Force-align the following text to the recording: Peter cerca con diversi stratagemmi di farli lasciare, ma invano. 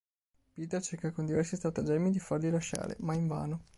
Peter 0.55 0.81
cerca 0.81 1.11
con 1.11 1.27
diversi 1.27 1.57
stratagemmi 1.57 2.09
di 2.09 2.17
farli 2.17 2.49
lasciare, 2.49 2.97
ma 3.01 3.13
invano. 3.13 3.65